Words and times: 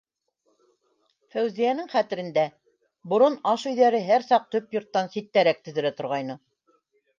Фәүзиәнең 1.35 1.91
хәтерендә: 1.91 2.45
борон 3.13 3.37
аш 3.53 3.67
өйҙәре 3.73 4.01
һәр 4.09 4.27
саҡ 4.33 4.51
төп 4.57 4.77
йорттан 4.79 5.15
ситтәрәк 5.19 5.65
төҙөлә 5.69 5.95
торғайны. 6.03 6.43